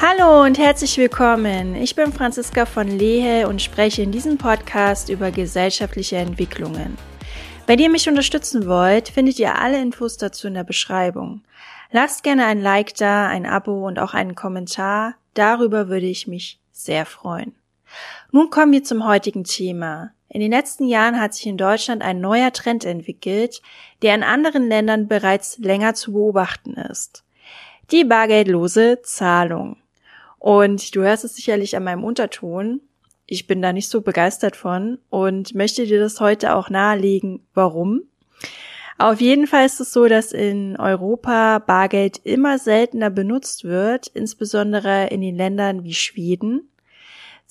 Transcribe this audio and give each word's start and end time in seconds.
Hallo 0.00 0.42
und 0.44 0.58
herzlich 0.58 0.96
willkommen. 0.96 1.74
Ich 1.74 1.94
bin 1.94 2.14
Franziska 2.14 2.64
von 2.64 2.88
Lehe 2.88 3.46
und 3.46 3.60
spreche 3.60 4.00
in 4.00 4.10
diesem 4.10 4.38
Podcast 4.38 5.10
über 5.10 5.30
gesellschaftliche 5.30 6.16
Entwicklungen. 6.16 6.96
Wenn 7.66 7.78
ihr 7.78 7.90
mich 7.90 8.08
unterstützen 8.08 8.66
wollt, 8.66 9.10
findet 9.10 9.38
ihr 9.38 9.60
alle 9.60 9.78
Infos 9.78 10.16
dazu 10.16 10.48
in 10.48 10.54
der 10.54 10.64
Beschreibung. 10.64 11.42
Lasst 11.90 12.22
gerne 12.22 12.46
ein 12.46 12.62
Like 12.62 12.94
da, 12.94 13.26
ein 13.26 13.44
Abo 13.44 13.86
und 13.86 13.98
auch 13.98 14.14
einen 14.14 14.34
Kommentar. 14.34 15.14
Darüber 15.34 15.88
würde 15.88 16.06
ich 16.06 16.26
mich 16.26 16.58
sehr 16.72 17.04
freuen. 17.04 17.54
Nun 18.30 18.48
kommen 18.48 18.72
wir 18.72 18.82
zum 18.82 19.06
heutigen 19.06 19.44
Thema. 19.44 20.12
In 20.34 20.40
den 20.40 20.50
letzten 20.50 20.88
Jahren 20.88 21.20
hat 21.20 21.34
sich 21.34 21.46
in 21.46 21.58
Deutschland 21.58 22.00
ein 22.00 22.22
neuer 22.22 22.54
Trend 22.54 22.86
entwickelt, 22.86 23.60
der 24.00 24.14
in 24.14 24.22
anderen 24.22 24.66
Ländern 24.66 25.06
bereits 25.06 25.58
länger 25.58 25.92
zu 25.92 26.14
beobachten 26.14 26.72
ist. 26.72 27.22
Die 27.90 28.02
bargeldlose 28.04 29.02
Zahlung. 29.02 29.76
Und 30.38 30.96
du 30.96 31.02
hörst 31.02 31.24
es 31.24 31.36
sicherlich 31.36 31.76
an 31.76 31.84
meinem 31.84 32.02
Unterton. 32.02 32.80
Ich 33.26 33.46
bin 33.46 33.60
da 33.60 33.74
nicht 33.74 33.90
so 33.90 34.00
begeistert 34.00 34.56
von 34.56 34.96
und 35.10 35.54
möchte 35.54 35.84
dir 35.84 36.00
das 36.00 36.18
heute 36.18 36.54
auch 36.54 36.70
nahelegen, 36.70 37.46
warum. 37.52 38.04
Auf 38.96 39.20
jeden 39.20 39.46
Fall 39.46 39.66
ist 39.66 39.80
es 39.80 39.92
so, 39.92 40.06
dass 40.06 40.32
in 40.32 40.78
Europa 40.78 41.58
Bargeld 41.58 42.16
immer 42.24 42.58
seltener 42.58 43.10
benutzt 43.10 43.64
wird, 43.64 44.06
insbesondere 44.06 45.08
in 45.08 45.20
den 45.20 45.36
Ländern 45.36 45.84
wie 45.84 45.92
Schweden. 45.92 46.71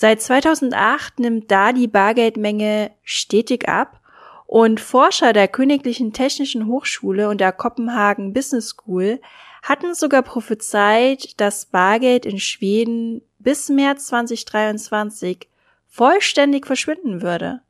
Seit 0.02 0.20
2008 0.20 1.20
nimmt 1.20 1.52
da 1.52 1.74
die 1.74 1.88
Bargeldmenge 1.88 2.90
stetig 3.04 3.70
ab 3.70 4.02
und 4.48 4.80
Forscher 4.80 5.32
der 5.32 5.48
Königlichen 5.48 6.12
Technischen 6.12 6.66
Hochschule 6.66 7.30
und 7.30 7.40
der 7.40 7.52
Kopenhagen 7.52 8.34
Business 8.34 8.70
School 8.70 9.22
hatten 9.62 9.94
sogar 9.94 10.24
prophezeit, 10.24 11.40
dass 11.40 11.68
Bargeld 11.68 12.26
in 12.26 12.40
Schweden 12.40 13.22
bis 13.38 13.70
März 13.70 14.08
2023 14.08 15.48
vollständig 15.88 16.66
verschwinden 16.66 17.22
würde. 17.22 17.62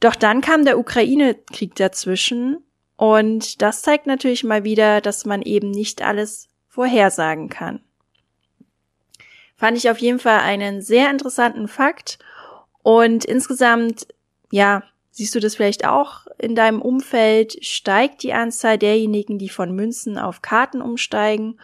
Doch 0.00 0.14
dann 0.14 0.40
kam 0.40 0.64
der 0.64 0.78
Ukraine-Krieg 0.78 1.74
dazwischen 1.74 2.64
und 2.96 3.60
das 3.60 3.82
zeigt 3.82 4.06
natürlich 4.06 4.44
mal 4.44 4.64
wieder, 4.64 5.02
dass 5.02 5.26
man 5.26 5.42
eben 5.42 5.72
nicht 5.72 6.00
alles 6.00 6.48
vorhersagen 6.68 7.50
kann. 7.50 7.82
Fand 9.58 9.76
ich 9.76 9.90
auf 9.90 9.98
jeden 9.98 10.18
Fall 10.18 10.38
einen 10.38 10.80
sehr 10.80 11.10
interessanten 11.10 11.68
Fakt 11.68 12.18
und 12.82 13.26
insgesamt, 13.26 14.06
ja, 14.50 14.82
Siehst 15.18 15.34
du 15.34 15.40
das 15.40 15.56
vielleicht 15.56 15.84
auch 15.84 16.28
in 16.38 16.54
deinem 16.54 16.80
Umfeld? 16.80 17.58
Steigt 17.66 18.22
die 18.22 18.34
Anzahl 18.34 18.78
derjenigen, 18.78 19.36
die 19.36 19.48
von 19.48 19.74
Münzen 19.74 20.16
auf 20.16 20.42
Karten 20.42 20.80
umsteigen? 20.80 21.58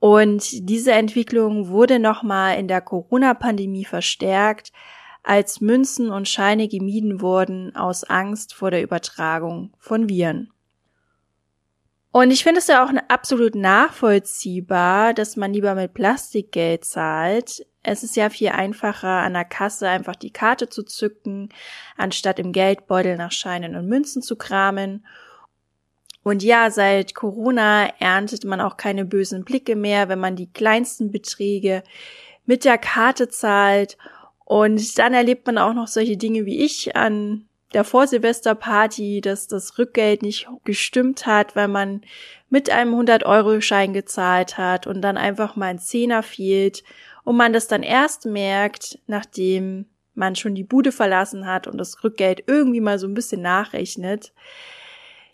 Und 0.00 0.70
diese 0.70 0.92
Entwicklung 0.92 1.68
wurde 1.68 1.98
nochmal 1.98 2.58
in 2.58 2.66
der 2.66 2.80
Corona-Pandemie 2.80 3.84
verstärkt, 3.84 4.72
als 5.22 5.60
Münzen 5.60 6.08
und 6.08 6.30
Scheine 6.30 6.66
gemieden 6.66 7.20
wurden 7.20 7.76
aus 7.76 8.04
Angst 8.04 8.54
vor 8.54 8.70
der 8.70 8.82
Übertragung 8.82 9.74
von 9.78 10.08
Viren. 10.08 10.50
Und 12.18 12.32
ich 12.32 12.42
finde 12.42 12.58
es 12.58 12.66
ja 12.66 12.84
auch 12.84 12.90
absolut 13.06 13.54
nachvollziehbar, 13.54 15.14
dass 15.14 15.36
man 15.36 15.52
lieber 15.52 15.76
mit 15.76 15.94
Plastikgeld 15.94 16.84
zahlt. 16.84 17.64
Es 17.84 18.02
ist 18.02 18.16
ja 18.16 18.28
viel 18.28 18.48
einfacher, 18.48 19.06
an 19.06 19.34
der 19.34 19.44
Kasse 19.44 19.88
einfach 19.88 20.16
die 20.16 20.32
Karte 20.32 20.68
zu 20.68 20.82
zücken, 20.82 21.50
anstatt 21.96 22.40
im 22.40 22.50
Geldbeutel 22.50 23.16
nach 23.16 23.30
Scheinen 23.30 23.76
und 23.76 23.86
Münzen 23.86 24.20
zu 24.20 24.34
kramen. 24.34 25.06
Und 26.24 26.42
ja, 26.42 26.72
seit 26.72 27.14
Corona 27.14 27.86
erntet 28.00 28.42
man 28.44 28.60
auch 28.60 28.76
keine 28.76 29.04
bösen 29.04 29.44
Blicke 29.44 29.76
mehr, 29.76 30.08
wenn 30.08 30.18
man 30.18 30.34
die 30.34 30.52
kleinsten 30.52 31.12
Beträge 31.12 31.84
mit 32.46 32.64
der 32.64 32.78
Karte 32.78 33.28
zahlt. 33.28 33.96
Und 34.44 34.98
dann 34.98 35.14
erlebt 35.14 35.46
man 35.46 35.56
auch 35.56 35.72
noch 35.72 35.86
solche 35.86 36.16
Dinge 36.16 36.46
wie 36.46 36.64
ich 36.64 36.96
an 36.96 37.47
der 37.74 37.84
Vorsilvesterparty, 37.84 39.20
dass 39.20 39.46
das 39.46 39.78
Rückgeld 39.78 40.22
nicht 40.22 40.48
gestimmt 40.64 41.26
hat, 41.26 41.54
weil 41.54 41.68
man 41.68 42.02
mit 42.48 42.70
einem 42.70 42.94
100-Euro-Schein 42.94 43.92
gezahlt 43.92 44.56
hat 44.56 44.86
und 44.86 45.02
dann 45.02 45.16
einfach 45.16 45.56
mal 45.56 45.66
ein 45.66 45.78
Zehner 45.78 46.22
fehlt 46.22 46.82
und 47.24 47.36
man 47.36 47.52
das 47.52 47.68
dann 47.68 47.82
erst 47.82 48.24
merkt, 48.24 48.98
nachdem 49.06 49.86
man 50.14 50.34
schon 50.34 50.54
die 50.54 50.64
Bude 50.64 50.92
verlassen 50.92 51.46
hat 51.46 51.66
und 51.66 51.78
das 51.78 52.02
Rückgeld 52.02 52.44
irgendwie 52.46 52.80
mal 52.80 52.98
so 52.98 53.06
ein 53.06 53.14
bisschen 53.14 53.42
nachrechnet. 53.42 54.32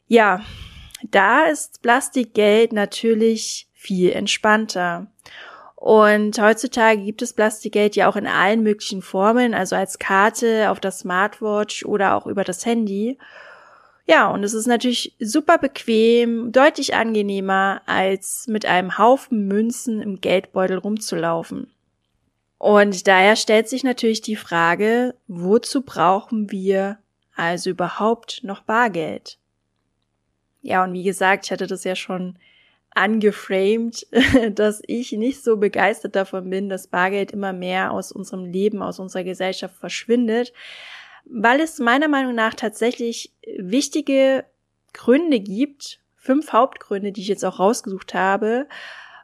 Ja, 0.07 0.41
da 1.11 1.45
ist 1.45 1.83
Plastikgeld 1.83 2.73
natürlich 2.73 3.69
viel 3.73 4.11
entspannter. 4.11 5.07
Und 5.85 6.41
heutzutage 6.41 7.03
gibt 7.03 7.21
es 7.21 7.35
Plastikgeld 7.35 7.95
ja 7.95 8.09
auch 8.09 8.17
in 8.17 8.27
allen 8.27 8.63
möglichen 8.63 9.03
Formen, 9.03 9.53
also 9.53 9.77
als 9.77 9.99
Karte 9.99 10.71
auf 10.71 10.81
das 10.81 11.01
Smartwatch 11.01 11.85
oder 11.85 12.15
auch 12.15 12.27
über 12.27 12.43
das 12.43 12.65
Handy. 12.65 13.19
Ja, 14.07 14.31
und 14.31 14.45
es 14.45 14.55
ist 14.55 14.67
natürlich 14.67 15.15
super 15.21 15.59
bequem, 15.59 16.53
deutlich 16.53 16.95
angenehmer, 16.95 17.83
als 17.85 18.47
mit 18.49 18.65
einem 18.65 18.97
Haufen 18.97 19.47
Münzen 19.47 20.01
im 20.01 20.23
Geldbeutel 20.23 20.79
rumzulaufen. 20.79 21.71
Und 22.57 23.07
daher 23.07 23.37
stellt 23.37 23.69
sich 23.69 23.85
natürlich 23.85 24.23
die 24.23 24.37
Frage, 24.37 25.15
wozu 25.29 25.83
brauchen 25.83 26.51
wir 26.51 26.97
also 27.37 27.69
überhaupt 27.69 28.41
noch 28.43 28.63
Bargeld? 28.63 29.37
Ja, 30.63 30.83
und 30.83 30.95
wie 30.95 31.05
gesagt, 31.05 31.45
ich 31.45 31.53
hatte 31.53 31.67
das 31.67 31.85
ja 31.85 31.95
schon 31.95 32.39
angeframed, 32.95 34.07
dass 34.55 34.83
ich 34.87 35.13
nicht 35.13 35.43
so 35.43 35.57
begeistert 35.57 36.17
davon 36.17 36.51
bin, 36.51 36.69
dass 36.69 36.87
Bargeld 36.87 37.33
immer 37.33 37.53
mehr 37.53 37.93
aus 37.93 38.13
unserem 38.13 38.45
Leben, 38.45 38.83
aus 38.83 38.99
unserer 38.99 39.25
Gesellschaft 39.25 39.75
verschwindet, 39.77 40.53
weil 41.25 41.61
es 41.61 41.79
meiner 41.79 42.09
Meinung 42.09 42.35
nach 42.35 42.55
tatsächlich 42.55 43.33
wichtige 43.59 44.45
Gründe 44.93 45.41
gibt, 45.41 46.01
fünf 46.17 46.53
Hauptgründe, 46.53 47.13
die 47.13 47.21
ich 47.21 47.29
jetzt 47.29 47.45
auch 47.45 47.59
rausgesucht 47.59 48.15
habe, 48.15 48.67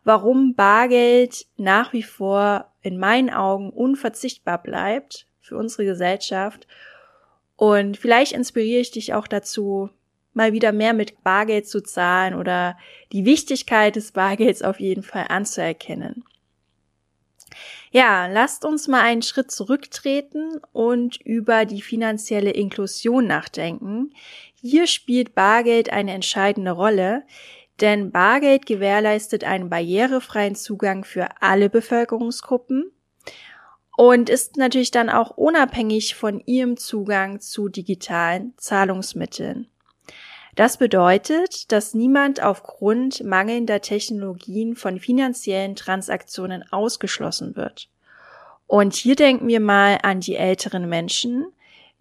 warum 0.04 0.54
Bargeld 0.54 1.46
nach 1.56 1.92
wie 1.92 2.02
vor 2.02 2.72
in 2.82 2.98
meinen 2.98 3.30
Augen 3.30 3.70
unverzichtbar 3.70 4.62
bleibt 4.62 5.26
für 5.40 5.56
unsere 5.56 5.84
Gesellschaft. 5.84 6.66
Und 7.56 7.96
vielleicht 7.96 8.32
inspiriere 8.32 8.80
ich 8.80 8.90
dich 8.90 9.14
auch 9.14 9.28
dazu, 9.28 9.90
mal 10.32 10.52
wieder 10.52 10.72
mehr 10.72 10.92
mit 10.92 11.22
Bargeld 11.24 11.68
zu 11.68 11.82
zahlen 11.82 12.34
oder 12.34 12.76
die 13.12 13.24
Wichtigkeit 13.24 13.96
des 13.96 14.12
Bargelds 14.12 14.62
auf 14.62 14.80
jeden 14.80 15.02
Fall 15.02 15.26
anzuerkennen. 15.28 16.24
Ja, 17.90 18.26
lasst 18.28 18.64
uns 18.64 18.86
mal 18.86 19.00
einen 19.00 19.22
Schritt 19.22 19.50
zurücktreten 19.50 20.60
und 20.72 21.20
über 21.20 21.64
die 21.64 21.82
finanzielle 21.82 22.50
Inklusion 22.50 23.26
nachdenken. 23.26 24.12
Hier 24.54 24.86
spielt 24.86 25.34
Bargeld 25.34 25.90
eine 25.90 26.12
entscheidende 26.12 26.70
Rolle, 26.70 27.24
denn 27.80 28.12
Bargeld 28.12 28.66
gewährleistet 28.66 29.42
einen 29.42 29.70
barrierefreien 29.70 30.54
Zugang 30.54 31.04
für 31.04 31.28
alle 31.40 31.70
Bevölkerungsgruppen 31.70 32.92
und 33.96 34.30
ist 34.30 34.56
natürlich 34.56 34.90
dann 34.90 35.10
auch 35.10 35.36
unabhängig 35.36 36.14
von 36.14 36.40
ihrem 36.46 36.76
Zugang 36.76 37.40
zu 37.40 37.68
digitalen 37.68 38.54
Zahlungsmitteln. 38.56 39.69
Das 40.56 40.78
bedeutet, 40.78 41.70
dass 41.72 41.94
niemand 41.94 42.42
aufgrund 42.42 43.22
mangelnder 43.24 43.80
Technologien 43.80 44.74
von 44.74 44.98
finanziellen 44.98 45.76
Transaktionen 45.76 46.64
ausgeschlossen 46.72 47.56
wird. 47.56 47.88
Und 48.66 48.94
hier 48.94 49.16
denken 49.16 49.48
wir 49.48 49.60
mal 49.60 49.98
an 50.02 50.20
die 50.20 50.36
älteren 50.36 50.88
Menschen, 50.88 51.46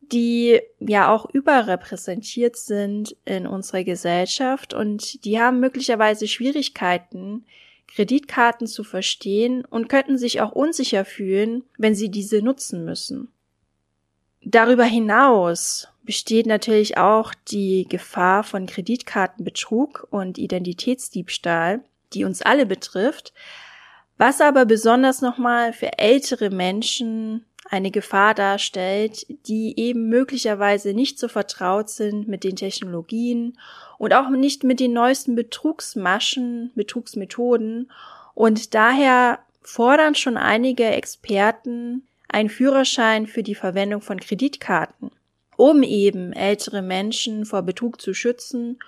die 0.01 0.60
ja 0.80 1.13
auch 1.13 1.30
überrepräsentiert 1.30 2.57
sind 2.57 3.16
in 3.25 3.46
unserer 3.46 3.84
Gesellschaft 3.84 4.74
und 4.74 5.24
die 5.25 5.40
haben 5.40 5.60
möglicherweise 5.60 6.28
Schwierigkeiten, 6.28 7.45
Kreditkarten 7.88 8.68
zu 8.68 8.84
verstehen 8.84 9.66
und 9.66 9.90
könnten 9.90 10.18
sich 10.18 10.42
auch 10.42 10.52
unsicher 10.52 11.06
fühlen, 11.06 11.63
wenn 11.78 11.95
sie 11.95 12.10
diese 12.10 12.42
nutzen 12.42 12.86
müssen. 12.86 13.31
Darüber 14.41 14.86
hinaus 14.86 15.88
besteht 16.03 16.45
natürlich 16.45 16.97
auch 16.97 17.33
die 17.50 17.86
Gefahr 17.88 18.44
von 18.44 18.65
Kreditkartenbetrug 18.65 20.07
und 20.09 20.38
Identitätsdiebstahl, 20.38 21.81
die 22.13 22.24
uns 22.24 22.41
alle 22.41 22.65
betrifft, 22.65 23.33
was 24.18 24.41
aber 24.41 24.65
besonders 24.65 25.21
nochmal 25.21 25.74
für 25.74 25.97
ältere 26.00 26.50
Menschen 26.50 27.45
eine 27.69 27.91
Gefahr 27.91 28.33
darstellt, 28.33 29.27
die 29.47 29.80
eben 29.80 30.09
möglicherweise 30.09 30.94
nicht 30.94 31.19
so 31.19 31.27
vertraut 31.27 31.89
sind 31.89 32.27
mit 32.27 32.44
den 32.44 32.56
Technologien 32.56 33.57
und 33.97 34.13
auch 34.13 34.30
nicht 34.30 34.63
mit 34.63 34.80
den 34.80 34.94
neuesten 34.94 35.35
Betrugsmaschen, 35.35 36.71
Betrugsmethoden. 36.74 37.92
Und 38.33 38.74
daher 38.74 39.39
fordern 39.62 40.15
schon 40.15 40.38
einige 40.38 40.85
Experten 40.85 42.07
einen 42.30 42.50
Führerschein 42.50 43.28
für 43.28 43.44
die 43.44 43.56
Verwendung 43.56 44.02
von 44.02 44.20
Kreditkarten. 44.20 45.12
um 45.58 45.84
eben 45.84 46.31
ältere 46.31 46.81
Menschen 46.81 47.44
vor 47.44 47.64
Betrug 47.64 48.00
zu 48.00 48.14
schützen 48.14 48.80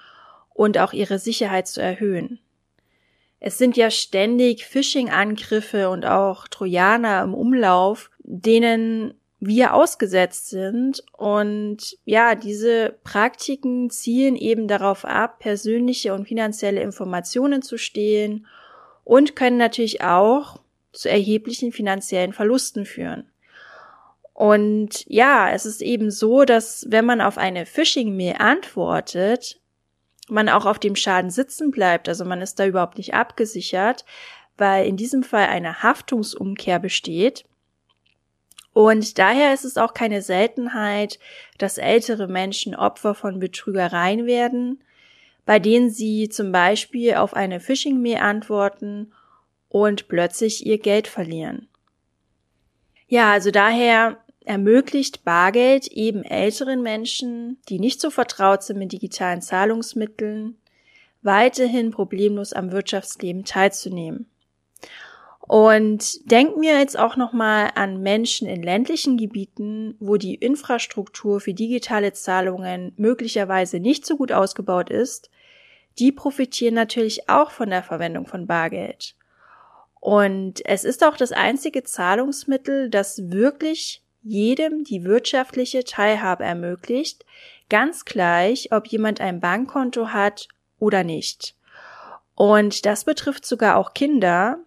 und 0.54 0.78
auch 0.78 0.94
ihre 0.94 1.20
Sicherheit 1.20 1.68
zu 1.68 1.82
erhöhen. 1.82 2.40
Es 3.42 3.58
sind 3.58 3.76
ja 3.76 3.92
ständig 3.92 4.66
Phishing-Angriffe 4.66 5.90
und 5.90 6.06
auch 6.06 6.48
Trojaner 6.48 7.24
im 7.24 7.34
Umlauf, 7.34 8.10
denen 8.20 9.16
wir 9.42 9.74
ausgesetzt 9.74 10.50
sind. 10.50 11.04
Und 11.18 11.98
ja, 12.06 12.36
diese 12.36 12.96
Praktiken 13.04 13.90
zielen 13.90 14.38
eben 14.38 14.70
darauf 14.70 15.04
ab, 15.04 15.40
persönliche 15.40 16.14
und 16.14 16.26
finanzielle 16.26 16.82
Informationen 16.82 17.64
zu 17.64 17.78
stehlen 17.78 18.48
und 19.04 19.36
können 19.36 19.58
natürlich 19.58 20.04
auch 20.04 20.62
zu 20.94 21.10
erheblichen 21.10 21.72
finanziellen 21.72 22.32
Verlusten 22.32 22.86
führen. 22.86 23.31
Und 24.42 25.06
ja, 25.06 25.52
es 25.52 25.68
ist 25.68 25.84
eben 25.84 26.10
so, 26.10 26.46
dass 26.46 26.88
wenn 26.90 27.06
man 27.06 27.22
auf 27.22 27.38
eine 27.38 27.68
Phishing-Mail 27.68 28.38
antwortet, 28.40 29.62
man 30.30 30.50
auch 30.50 30.66
auf 30.66 30.80
dem 30.80 30.96
Schaden 30.96 31.30
sitzen 31.30 31.70
bleibt. 31.70 32.10
Also 32.10 32.26
man 32.26 32.42
ist 32.42 32.60
da 32.60 32.66
überhaupt 32.66 32.98
nicht 32.98 33.14
abgesichert, 33.14 34.04
weil 34.58 34.88
in 34.88 34.98
diesem 34.98 35.22
Fall 35.22 35.46
eine 35.46 35.84
Haftungsumkehr 35.84 36.80
besteht. 36.80 37.46
Und 38.74 39.20
daher 39.20 39.54
ist 39.54 39.64
es 39.64 39.78
auch 39.78 39.94
keine 39.94 40.24
Seltenheit, 40.24 41.20
dass 41.60 41.78
ältere 41.78 42.28
Menschen 42.28 42.74
Opfer 42.74 43.14
von 43.14 43.38
Betrügereien 43.38 44.26
werden, 44.26 44.84
bei 45.46 45.60
denen 45.60 45.92
sie 45.92 46.30
zum 46.30 46.52
Beispiel 46.52 47.14
auf 47.14 47.36
eine 47.36 47.60
Phishing-Mail 47.60 48.18
antworten 48.18 49.14
und 49.70 50.08
plötzlich 50.08 50.66
ihr 50.66 50.80
Geld 50.80 51.08
verlieren. 51.08 51.68
Ja, 53.08 53.32
also 53.34 53.52
daher 53.52 54.18
ermöglicht 54.46 55.24
Bargeld 55.24 55.88
eben 55.88 56.24
älteren 56.24 56.82
Menschen, 56.82 57.60
die 57.70 57.80
nicht 57.80 58.02
so 58.02 58.10
vertraut 58.10 58.64
sind 58.64 58.80
mit 58.80 58.92
digitalen 58.92 59.42
Zahlungsmitteln, 59.42 60.58
weiterhin 61.22 61.92
problemlos 61.92 62.54
am 62.54 62.72
Wirtschaftsleben 62.72 63.46
teilzunehmen. 63.46 64.28
Und 65.48 66.32
denken 66.32 66.62
wir 66.62 66.80
jetzt 66.80 66.98
auch 66.98 67.18
nochmal 67.18 67.72
an 67.76 68.02
Menschen 68.02 68.48
in 68.48 68.64
ländlichen 68.64 69.18
Gebieten, 69.18 69.96
wo 70.00 70.16
die 70.16 70.36
Infrastruktur 70.36 71.42
für 71.42 71.54
digitale 71.54 72.14
Zahlungen 72.14 72.94
möglicherweise 72.96 73.80
nicht 73.80 74.06
so 74.06 74.16
gut 74.16 74.32
ausgebaut 74.32 74.90
ist. 74.90 75.30
Die 76.00 76.12
profitieren 76.12 76.76
natürlich 76.76 77.30
auch 77.30 77.52
von 77.52 77.70
der 77.70 77.84
Verwendung 77.84 78.28
von 78.28 78.48
Bargeld. 78.48 79.16
Und 80.00 80.66
es 80.66 80.84
ist 80.84 81.04
auch 81.04 81.18
das 81.18 81.32
einzige 81.32 81.84
Zahlungsmittel, 81.84 82.90
das 82.90 83.32
wirklich 83.32 84.04
jedem 84.22 84.84
die 84.84 85.04
wirtschaftliche 85.04 85.84
Teilhabe 85.84 86.44
ermöglicht, 86.44 87.26
ganz 87.70 88.06
gleich, 88.06 88.72
ob 88.72 88.88
jemand 88.88 89.22
ein 89.22 89.40
Bankkonto 89.40 90.10
hat 90.10 90.48
oder 90.80 91.04
nicht. 91.04 91.56
Und 92.36 92.86
das 92.86 93.06
betrifft 93.06 93.46
sogar 93.46 93.78
auch 93.78 93.94
Kinder, 93.94 94.60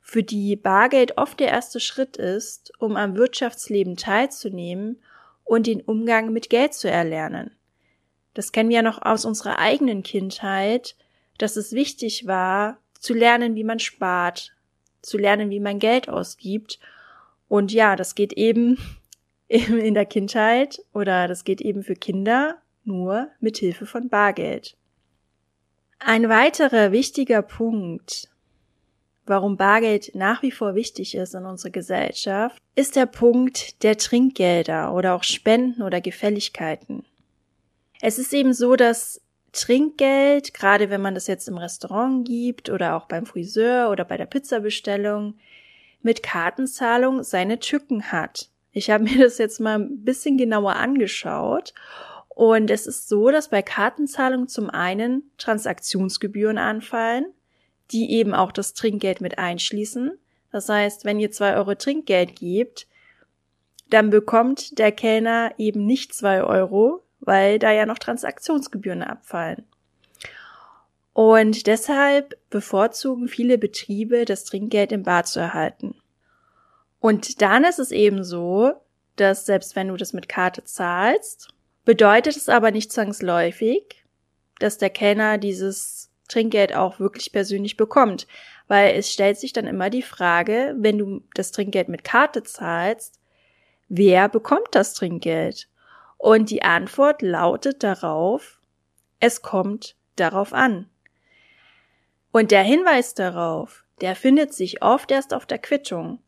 für 0.00 0.22
die 0.22 0.56
Bargeld 0.56 1.16
oft 1.16 1.40
der 1.40 1.48
erste 1.48 1.80
Schritt 1.80 2.18
ist, 2.18 2.72
um 2.78 2.96
am 2.96 3.16
Wirtschaftsleben 3.16 3.96
teilzunehmen 3.96 5.00
und 5.44 5.66
den 5.66 5.80
Umgang 5.80 6.32
mit 6.32 6.50
Geld 6.50 6.74
zu 6.74 6.90
erlernen. 6.90 7.56
Das 8.34 8.52
kennen 8.52 8.68
wir 8.68 8.76
ja 8.76 8.82
noch 8.82 9.00
aus 9.00 9.24
unserer 9.24 9.58
eigenen 9.58 10.02
Kindheit, 10.02 10.96
dass 11.38 11.56
es 11.56 11.72
wichtig 11.72 12.26
war, 12.26 12.78
zu 12.98 13.14
lernen, 13.14 13.54
wie 13.54 13.64
man 13.64 13.78
spart, 13.78 14.52
zu 15.00 15.16
lernen, 15.16 15.50
wie 15.50 15.60
man 15.60 15.78
Geld 15.78 16.08
ausgibt 16.08 16.78
und 17.52 17.70
ja, 17.70 17.96
das 17.96 18.14
geht 18.14 18.32
eben 18.38 18.78
in 19.48 19.92
der 19.92 20.06
Kindheit 20.06 20.82
oder 20.94 21.28
das 21.28 21.44
geht 21.44 21.60
eben 21.60 21.82
für 21.82 21.94
Kinder 21.94 22.56
nur 22.84 23.28
mit 23.40 23.58
Hilfe 23.58 23.84
von 23.84 24.08
Bargeld. 24.08 24.74
Ein 25.98 26.30
weiterer 26.30 26.92
wichtiger 26.92 27.42
Punkt, 27.42 28.30
warum 29.26 29.58
Bargeld 29.58 30.14
nach 30.14 30.42
wie 30.42 30.50
vor 30.50 30.74
wichtig 30.74 31.14
ist 31.14 31.34
in 31.34 31.44
unserer 31.44 31.72
Gesellschaft, 31.72 32.56
ist 32.74 32.96
der 32.96 33.04
Punkt 33.04 33.82
der 33.82 33.98
Trinkgelder 33.98 34.94
oder 34.94 35.14
auch 35.14 35.22
Spenden 35.22 35.82
oder 35.82 36.00
Gefälligkeiten. 36.00 37.04
Es 38.00 38.16
ist 38.16 38.32
eben 38.32 38.54
so, 38.54 38.76
dass 38.76 39.20
Trinkgeld, 39.52 40.54
gerade 40.54 40.88
wenn 40.88 41.02
man 41.02 41.14
das 41.14 41.26
jetzt 41.26 41.48
im 41.48 41.58
Restaurant 41.58 42.26
gibt 42.26 42.70
oder 42.70 42.96
auch 42.96 43.08
beim 43.08 43.26
Friseur 43.26 43.90
oder 43.90 44.06
bei 44.06 44.16
der 44.16 44.24
Pizzabestellung, 44.24 45.34
mit 46.02 46.22
Kartenzahlung 46.22 47.22
seine 47.22 47.58
Tücken 47.58 48.12
hat. 48.12 48.48
Ich 48.72 48.90
habe 48.90 49.04
mir 49.04 49.18
das 49.18 49.38
jetzt 49.38 49.60
mal 49.60 49.78
ein 49.78 50.04
bisschen 50.04 50.38
genauer 50.38 50.76
angeschaut 50.76 51.74
und 52.28 52.70
es 52.70 52.86
ist 52.86 53.08
so, 53.08 53.30
dass 53.30 53.50
bei 53.50 53.62
Kartenzahlung 53.62 54.48
zum 54.48 54.70
einen 54.70 55.30
Transaktionsgebühren 55.36 56.58
anfallen, 56.58 57.26
die 57.90 58.12
eben 58.12 58.34
auch 58.34 58.52
das 58.52 58.72
Trinkgeld 58.72 59.20
mit 59.20 59.38
einschließen. 59.38 60.18
Das 60.50 60.68
heißt, 60.68 61.04
wenn 61.04 61.20
ihr 61.20 61.30
zwei 61.30 61.56
Euro 61.56 61.74
Trinkgeld 61.74 62.36
gebt, 62.36 62.86
dann 63.90 64.08
bekommt 64.08 64.78
der 64.78 64.92
Kellner 64.92 65.52
eben 65.58 65.84
nicht 65.84 66.14
zwei 66.14 66.42
Euro, 66.42 67.02
weil 67.20 67.58
da 67.58 67.70
ja 67.70 67.84
noch 67.84 67.98
Transaktionsgebühren 67.98 69.02
abfallen. 69.02 69.66
Und 71.12 71.66
deshalb 71.66 72.38
bevorzugen 72.48 73.28
viele 73.28 73.58
Betriebe, 73.58 74.24
das 74.24 74.44
Trinkgeld 74.44 74.92
im 74.92 75.02
Bar 75.02 75.24
zu 75.24 75.40
erhalten. 75.40 75.94
Und 77.00 77.42
dann 77.42 77.64
ist 77.64 77.78
es 77.78 77.90
eben 77.90 78.24
so, 78.24 78.72
dass 79.16 79.44
selbst 79.44 79.76
wenn 79.76 79.88
du 79.88 79.96
das 79.96 80.12
mit 80.12 80.28
Karte 80.28 80.64
zahlst, 80.64 81.48
bedeutet 81.84 82.36
es 82.36 82.48
aber 82.48 82.70
nicht 82.70 82.92
zwangsläufig, 82.92 84.04
dass 84.58 84.78
der 84.78 84.90
Kellner 84.90 85.36
dieses 85.36 86.10
Trinkgeld 86.28 86.74
auch 86.74 86.98
wirklich 86.98 87.32
persönlich 87.32 87.76
bekommt. 87.76 88.26
Weil 88.68 88.94
es 88.94 89.12
stellt 89.12 89.36
sich 89.36 89.52
dann 89.52 89.66
immer 89.66 89.90
die 89.90 90.02
Frage, 90.02 90.74
wenn 90.78 90.96
du 90.96 91.22
das 91.34 91.52
Trinkgeld 91.52 91.88
mit 91.88 92.04
Karte 92.04 92.42
zahlst, 92.42 93.20
wer 93.88 94.28
bekommt 94.28 94.68
das 94.70 94.94
Trinkgeld? 94.94 95.68
Und 96.16 96.50
die 96.50 96.62
Antwort 96.62 97.20
lautet 97.20 97.82
darauf, 97.82 98.60
es 99.18 99.42
kommt 99.42 99.96
darauf 100.16 100.52
an. 100.52 100.88
Und 102.32 102.50
der 102.50 102.62
Hinweis 102.62 103.14
darauf, 103.14 103.84
der 104.00 104.16
findet 104.16 104.52
sich 104.52 104.82
oft 104.82 105.10
erst 105.10 105.32
auf 105.34 105.46
der 105.46 105.58
Quittung. 105.58 106.18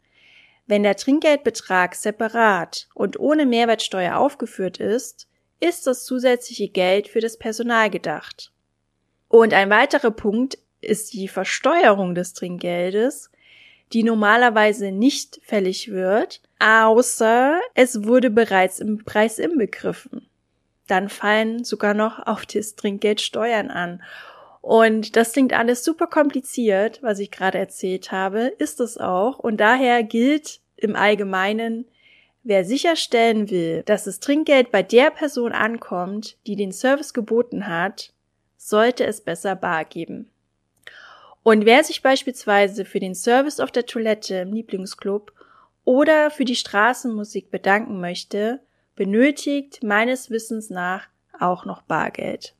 Wenn 0.67 0.83
der 0.83 0.97
Trinkgeldbetrag 0.97 1.95
separat 1.95 2.88
und 2.95 3.19
ohne 3.19 3.47
Mehrwertsteuer 3.47 4.17
aufgeführt 4.17 4.79
ist, 4.79 5.26
ist 5.61 5.87
das 5.87 6.05
zusätzliche 6.05 6.69
Geld 6.69 7.09
für 7.09 7.21
das 7.21 7.38
Personal 7.38 7.90
gedacht. 7.90 8.52
Und 9.29 9.52
ein 9.52 9.71
weiterer 9.71 10.11
Punkt 10.11 10.59
ist 10.81 11.12
die 11.14 11.29
Versteuerung 11.29 12.14
des 12.14 12.35
Trinkgeldes, 12.35 13.31
die 13.93 14.02
normalerweise 14.02 14.93
nicht 14.93 15.40
fällig 15.43 15.90
wird, 15.90 16.43
außer 16.59 17.61
es 17.75 18.05
wurde 18.05 18.31
bereits 18.31 18.79
im 18.81 19.05
Preis 19.05 19.38
inbegriffen. 19.38 20.29
Dann 20.87 21.09
fallen 21.09 21.64
sogar 21.64 21.95
noch 21.95 22.26
auf 22.26 22.45
das 22.47 22.75
Trinkgeld 22.76 23.21
Steuern 23.21 23.71
an. 23.71 24.02
Und 24.64 25.14
das 25.16 25.35
klingt 25.35 25.52
alles 25.52 25.85
super 25.85 26.06
kompliziert, 26.06 27.02
was 27.02 27.18
ich 27.18 27.30
gerade 27.30 27.59
erzählt 27.59 28.12
habe, 28.12 28.47
ist 28.56 28.80
es 28.80 28.97
auch. 28.97 29.38
Und 29.38 29.59
daher 29.59 30.02
gilt 30.02 30.61
im 30.76 30.97
Allgemeinen, 30.97 31.85
wer 32.44 32.64
sicherstellen 32.64 33.50
will, 33.50 33.83
dass 33.83 34.04
das 34.04 34.21
Trinkgeld 34.21 34.71
bei 34.71 34.83
der 34.83 35.11
Person 35.11 35.52
ankommt, 35.52 36.38
die 36.47 36.56
den 36.56 36.73
Service 36.73 37.12
geboten 37.12 37.68
hat, 37.68 38.14
sollte 38.56 39.04
es 39.04 39.21
besser 39.21 39.54
bar 39.54 39.85
geben. 39.85 40.30
Und 41.42 41.66
wer 41.66 41.85
sich 41.85 42.00
beispielsweise 42.00 42.87
für 42.87 43.00
den 43.00 43.14
Service 43.14 43.61
auf 43.61 43.71
der 43.71 43.85
Toilette 43.85 44.37
im 44.37 44.54
Lieblingsclub 44.54 45.35
oder 45.85 46.30
für 46.30 46.47
die 46.47 46.56
Straßenmusik 46.56 47.50
bedanken 47.50 48.00
möchte, 48.00 48.61
benötigt 48.97 49.83
meines 49.83 50.30
Wissens 50.30 50.71
nach 50.71 51.06
auch 51.38 51.66
noch 51.66 51.83
Bargeld. 51.83 52.54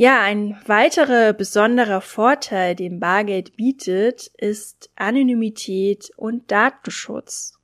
Ja, 0.00 0.22
ein 0.22 0.58
weiterer 0.64 1.34
besonderer 1.34 2.00
Vorteil, 2.00 2.74
den 2.74 3.00
Bargeld 3.00 3.58
bietet, 3.58 4.28
ist 4.38 4.88
Anonymität 4.96 6.10
und 6.16 6.50
Datenschutz. 6.50 7.58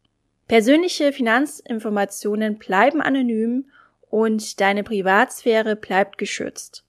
Persönliche 0.47 1.15
Finanzinformationen 1.15 2.59
bleiben 2.59 3.01
anonym 3.01 3.71
und 4.11 4.61
deine 4.61 4.85
Privatsphäre 4.85 5.77
bleibt 5.77 6.19
geschützt. 6.19 6.85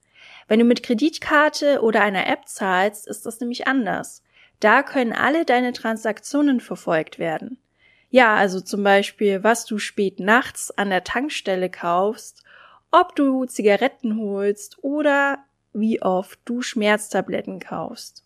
Wenn 0.50 0.60
du 0.60 0.66
mit 0.66 0.84
Kreditkarte 0.84 1.82
oder 1.82 2.02
einer 2.02 2.28
App 2.28 2.46
zahlst, 2.50 3.08
ist 3.08 3.26
das 3.26 3.40
nämlich 3.40 3.68
anders. 3.68 4.24
Da 4.60 4.84
können 4.84 5.14
alle 5.14 5.46
deine 5.46 5.72
Transaktionen 5.72 6.60
verfolgt 6.60 7.20
werden. 7.20 7.58
Ja, 8.10 8.36
also 8.36 8.60
zum 8.60 8.84
Beispiel, 8.84 9.46
was 9.46 9.64
du 9.64 9.78
spät 9.78 10.20
nachts 10.20 10.78
an 10.78 10.90
der 10.90 11.06
Tankstelle 11.06 11.70
kaufst 11.70 12.44
ob 12.92 13.16
du 13.16 13.46
Zigaretten 13.46 14.20
holst 14.20 14.84
oder 14.84 15.40
wie 15.74 16.02
oft 16.02 16.40
du 16.46 16.62
Schmerztabletten 16.62 17.60
kaufst. 17.60 18.24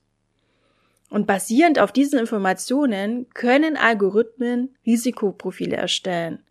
Und 1.09 1.27
basierend 1.27 1.77
auf 1.79 1.91
diesen 1.91 2.19
Informationen 2.19 3.29
können 3.33 3.75
Algorithmen 3.75 4.75
Risikoprofile 4.85 5.75
erstellen. 5.75 6.43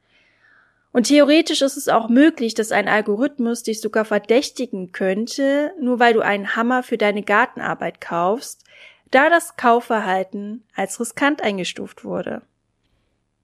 Und 0.93 1.07
theoretisch 1.07 1.63
ist 1.63 1.77
es 1.77 1.89
auch 1.89 2.09
möglich, 2.09 2.55
dass 2.55 2.73
ein 2.73 2.89
Algorithmus 2.89 3.63
dich 3.63 3.81
sogar 3.81 4.05
verdächtigen 4.05 4.93
könnte, 4.93 5.73
nur 5.81 5.99
weil 6.01 6.15
du 6.15 6.21
einen 6.21 6.57
Hammer 6.57 6.83
für 6.83 6.99
deine 6.99 7.23
Gartenarbeit 7.23 8.01
kaufst, 8.01 8.65
da 9.11 9.31
das 9.31 9.57
Kaufverhalten 9.57 10.65
als 10.75 11.01
riskant 11.01 11.43
eingestuft 11.43 12.05
wurde. 12.05 12.43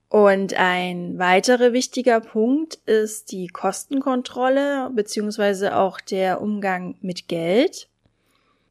Und 0.08 0.54
ein 0.54 1.18
weiterer 1.18 1.72
wichtiger 1.72 2.20
Punkt 2.20 2.76
ist 2.86 3.32
die 3.32 3.48
Kostenkontrolle 3.48 4.90
beziehungsweise 4.94 5.76
auch 5.76 6.00
der 6.00 6.40
Umgang 6.40 6.96
mit 7.00 7.26
Geld. 7.26 7.88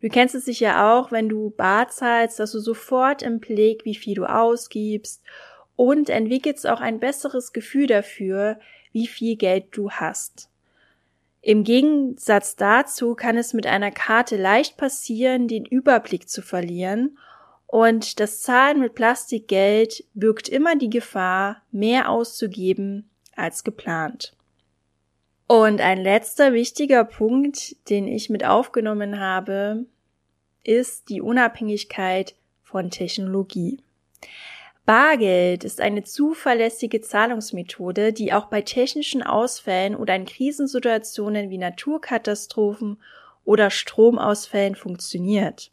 Du 0.01 0.07
kennst 0.09 0.35
es 0.35 0.45
sicher 0.45 0.91
auch, 0.91 1.11
wenn 1.11 1.27
du 1.27 1.49
Bar 1.49 1.89
zahlst, 1.89 2.39
dass 2.39 2.51
du 2.51 2.59
sofort 2.59 3.21
im 3.21 3.39
Blick, 3.39 3.83
wie 3.85 3.95
viel 3.95 4.15
du 4.15 4.25
ausgibst 4.25 5.21
und 5.75 6.09
entwickelst 6.09 6.67
auch 6.67 6.79
ein 6.79 6.99
besseres 6.99 7.51
Gefühl 7.51 7.87
dafür, 7.87 8.59
wie 8.93 9.07
viel 9.07 9.35
Geld 9.35 9.65
du 9.71 9.91
hast. 9.91 10.49
Im 11.41 11.63
Gegensatz 11.63 12.55
dazu 12.55 13.13
kann 13.13 13.37
es 13.37 13.53
mit 13.53 13.67
einer 13.67 13.91
Karte 13.91 14.37
leicht 14.37 14.77
passieren, 14.77 15.47
den 15.47 15.65
Überblick 15.65 16.29
zu 16.29 16.41
verlieren 16.41 17.17
und 17.67 18.19
das 18.19 18.41
Zahlen 18.41 18.79
mit 18.79 18.95
Plastikgeld 18.95 20.03
birgt 20.13 20.48
immer 20.50 20.75
die 20.75 20.89
Gefahr, 20.89 21.62
mehr 21.72 22.10
auszugeben 22.10 23.10
als 23.36 23.63
geplant. 23.63 24.34
Und 25.48 25.81
ein 25.81 26.01
letzter 26.01 26.53
wichtiger 26.53 27.03
Punkt, 27.03 27.75
den 27.89 28.07
ich 28.07 28.29
mit 28.29 28.45
aufgenommen 28.45 29.19
habe, 29.19 29.86
ist 30.63 31.10
die 31.10 31.22
Unabhängigkeit 31.22 32.36
von 32.63 32.89
Technologie. 32.89 33.79
Bargeld 34.86 35.63
ist 35.63 35.81
eine 35.81 36.03
zuverlässige 36.03 37.01
Zahlungsmethode, 37.01 38.13
die 38.13 38.34
auch 38.34 38.45
bei 38.45 38.62
technischen 38.62 39.24
Ausfällen 39.24 39.95
oder 39.95 40.15
in 40.15 40.25
Krisensituationen 40.25 41.50
wie 41.50 41.57
Naturkatastrophen 41.57 43.01
oder 43.43 43.69
Stromausfällen 43.69 44.75
funktioniert. 44.75 45.72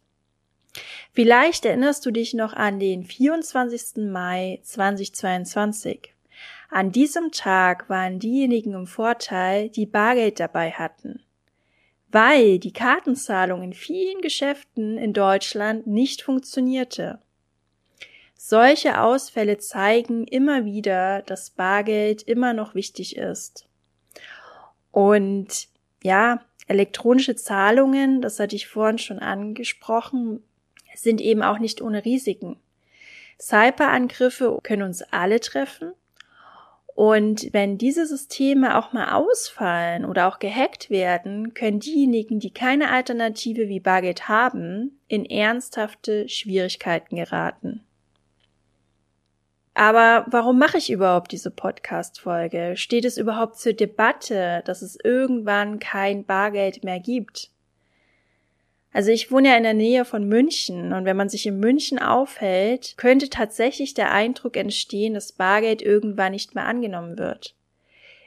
Vielleicht 1.11 1.65
erinnerst 1.65 2.05
du 2.05 2.11
dich 2.11 2.33
noch 2.33 2.53
an 2.53 2.79
den 2.79 3.03
24. 3.03 4.05
Mai 4.11 4.59
2022. 4.63 6.13
An 6.69 6.91
diesem 6.91 7.31
Tag 7.31 7.87
waren 7.89 8.17
diejenigen 8.19 8.73
im 8.73 8.87
Vorteil, 8.87 9.69
die 9.69 9.85
Bargeld 9.85 10.39
dabei 10.39 10.71
hatten. 10.71 11.21
Weil 12.09 12.57
die 12.57 12.73
Kartenzahlung 12.73 13.61
in 13.61 13.73
vielen 13.73 14.21
Geschäften 14.21 14.97
in 14.97 15.13
Deutschland 15.13 15.85
nicht 15.85 16.23
funktionierte. 16.23 17.19
Solche 18.35 18.99
Ausfälle 19.01 19.57
zeigen 19.59 20.25
immer 20.25 20.65
wieder, 20.65 21.21
dass 21.21 21.51
Bargeld 21.51 22.23
immer 22.23 22.53
noch 22.53 22.75
wichtig 22.75 23.15
ist. 23.15 23.67
Und 24.91 25.69
ja, 26.03 26.43
elektronische 26.67 27.35
Zahlungen, 27.35 28.21
das 28.21 28.39
hatte 28.39 28.55
ich 28.55 28.67
vorhin 28.67 28.97
schon 28.97 29.19
angesprochen, 29.19 30.43
sind 30.95 31.21
eben 31.21 31.41
auch 31.41 31.59
nicht 31.59 31.81
ohne 31.81 32.05
Risiken. 32.05 32.57
Cyberangriffe 33.39 34.59
können 34.63 34.83
uns 34.83 35.01
alle 35.01 35.39
treffen. 35.39 35.93
Und 36.95 37.51
wenn 37.53 37.79
diese 37.79 38.05
Systeme 38.05 38.77
auch 38.77 38.93
mal 38.93 39.13
ausfallen 39.13 40.05
oder 40.05 40.27
auch 40.27 40.37
gehackt 40.37 40.91
werden, 40.91 41.55
können 41.55 41.79
diejenigen, 41.79 42.39
die 42.39 42.51
keine 42.51 42.91
Alternative 42.91 43.67
wie 43.67 43.79
Bargeld 43.79 44.27
haben, 44.27 44.99
in 45.07 45.25
ernsthafte 45.25 46.29
Schwierigkeiten 46.29 47.15
geraten. 47.15 47.83
Aber 49.73 50.25
warum 50.29 50.59
mache 50.59 50.77
ich 50.77 50.91
überhaupt 50.91 51.31
diese 51.31 51.49
Podcast-Folge? 51.49 52.73
Steht 52.75 53.05
es 53.05 53.17
überhaupt 53.17 53.57
zur 53.57 53.73
Debatte, 53.73 54.61
dass 54.65 54.83
es 54.83 54.97
irgendwann 55.03 55.79
kein 55.79 56.25
Bargeld 56.25 56.83
mehr 56.83 56.99
gibt? 56.99 57.49
Also 58.93 59.09
ich 59.09 59.31
wohne 59.31 59.49
ja 59.49 59.57
in 59.57 59.63
der 59.63 59.73
Nähe 59.73 60.05
von 60.05 60.27
München 60.27 60.93
und 60.93 61.05
wenn 61.05 61.17
man 61.17 61.27
sich 61.27 61.47
in 61.47 61.59
München 61.59 61.97
aufhält, 61.97 62.93
könnte 62.95 63.29
tatsächlich 63.29 63.95
der 63.95 64.11
Eindruck 64.11 64.55
entstehen, 64.55 65.15
dass 65.15 65.31
Bargeld 65.31 65.81
irgendwann 65.81 66.31
nicht 66.31 66.53
mehr 66.53 66.65
angenommen 66.65 67.17
wird. 67.17 67.55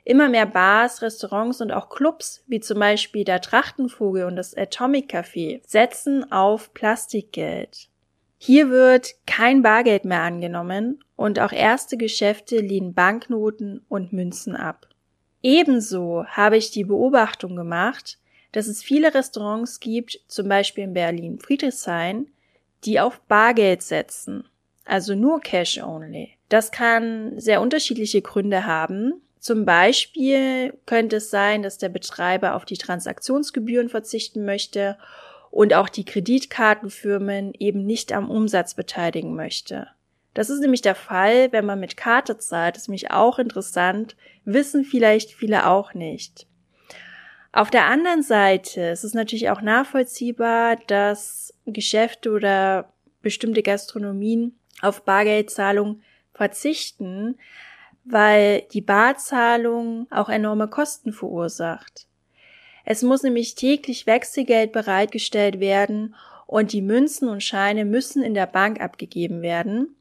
Immer 0.04 0.28
mehr 0.28 0.46
Bars, 0.46 1.02
Restaurants 1.02 1.60
und 1.60 1.72
auch 1.72 1.88
Clubs, 1.88 2.44
wie 2.48 2.60
zum 2.60 2.80
Beispiel 2.80 3.24
der 3.24 3.40
Trachtenvogel 3.40 4.24
und 4.24 4.36
das 4.36 4.56
Atomic 4.56 5.12
Café, 5.12 5.60
setzen 5.66 6.30
auf 6.32 6.74
Plastikgeld. 6.74 7.88
Hier 8.38 8.68
wird 8.68 9.14
kein 9.26 9.62
Bargeld 9.62 10.04
mehr 10.04 10.22
angenommen 10.22 11.02
und 11.14 11.40
auch 11.40 11.52
erste 11.52 11.96
Geschäfte 11.96 12.58
lehnen 12.58 12.92
Banknoten 12.92 13.84
und 13.88 14.12
Münzen 14.12 14.54
ab. 14.54 14.88
Ebenso 15.42 16.24
habe 16.26 16.56
ich 16.56 16.70
die 16.70 16.84
Beobachtung 16.84 17.56
gemacht, 17.56 18.18
dass 18.56 18.68
es 18.68 18.82
viele 18.82 19.12
Restaurants 19.12 19.80
gibt, 19.80 20.18
zum 20.28 20.48
Beispiel 20.48 20.84
in 20.84 20.94
Berlin 20.94 21.38
Friedrichshain, 21.38 22.28
die 22.86 22.98
auf 23.00 23.20
Bargeld 23.28 23.82
setzen, 23.82 24.48
also 24.86 25.14
nur 25.14 25.40
Cash 25.40 25.82
only. 25.82 26.30
Das 26.48 26.72
kann 26.72 27.38
sehr 27.38 27.60
unterschiedliche 27.60 28.22
Gründe 28.22 28.64
haben. 28.64 29.20
Zum 29.40 29.66
Beispiel 29.66 30.72
könnte 30.86 31.16
es 31.16 31.28
sein, 31.28 31.62
dass 31.62 31.76
der 31.76 31.90
Betreiber 31.90 32.54
auf 32.54 32.64
die 32.64 32.78
Transaktionsgebühren 32.78 33.90
verzichten 33.90 34.46
möchte 34.46 34.96
und 35.50 35.74
auch 35.74 35.90
die 35.90 36.06
Kreditkartenfirmen 36.06 37.52
eben 37.58 37.84
nicht 37.84 38.10
am 38.14 38.30
Umsatz 38.30 38.72
beteiligen 38.72 39.36
möchte. 39.36 39.88
Das 40.32 40.48
ist 40.48 40.60
nämlich 40.60 40.80
der 40.80 40.94
Fall, 40.94 41.52
wenn 41.52 41.66
man 41.66 41.78
mit 41.78 41.98
Karte 41.98 42.38
zahlt. 42.38 42.76
Das 42.76 42.84
ist 42.84 42.88
nämlich 42.88 43.10
auch 43.10 43.38
interessant, 43.38 44.16
wissen 44.46 44.82
vielleicht 44.82 45.32
viele 45.32 45.66
auch 45.66 45.92
nicht. 45.92 46.46
Auf 47.56 47.70
der 47.70 47.86
anderen 47.86 48.22
Seite 48.22 48.82
ist 48.82 49.02
es 49.02 49.14
natürlich 49.14 49.48
auch 49.48 49.62
nachvollziehbar, 49.62 50.76
dass 50.88 51.54
Geschäfte 51.64 52.32
oder 52.32 52.92
bestimmte 53.22 53.62
Gastronomien 53.62 54.58
auf 54.82 55.06
Bargeldzahlung 55.06 56.02
verzichten, 56.34 57.38
weil 58.04 58.60
die 58.74 58.82
Barzahlung 58.82 60.06
auch 60.10 60.28
enorme 60.28 60.68
Kosten 60.68 61.14
verursacht. 61.14 62.06
Es 62.84 63.02
muss 63.02 63.22
nämlich 63.22 63.54
täglich 63.54 64.06
Wechselgeld 64.06 64.72
bereitgestellt 64.72 65.58
werden 65.58 66.14
und 66.46 66.74
die 66.74 66.82
Münzen 66.82 67.26
und 67.26 67.42
Scheine 67.42 67.86
müssen 67.86 68.22
in 68.22 68.34
der 68.34 68.46
Bank 68.46 68.82
abgegeben 68.82 69.40
werden. 69.40 69.96